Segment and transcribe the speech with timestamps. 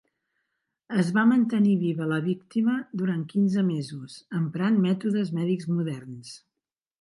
[1.01, 6.35] Es va mantenir viva la víctima durant quinze mesos emprant mètodes mèdics moderns.